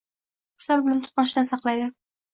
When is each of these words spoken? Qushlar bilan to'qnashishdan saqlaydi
Qushlar 0.61 0.81
bilan 0.87 1.03
to'qnashishdan 1.09 1.49
saqlaydi 1.51 1.89